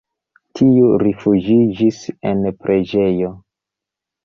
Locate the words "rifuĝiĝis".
1.03-2.01